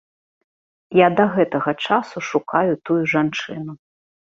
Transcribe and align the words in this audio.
Я 0.99 1.07
да 1.19 1.25
гэтага 1.35 1.71
часу 1.85 2.25
шукаю 2.31 2.73
тую 2.91 2.99
жанчыну. 3.15 3.79